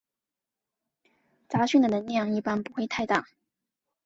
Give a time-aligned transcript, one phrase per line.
[1.47, 3.27] 杂讯的能量一般不会太大。